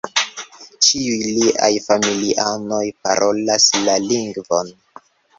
[0.85, 4.73] Ĉiuj liaj familianoj parolas la lingvon.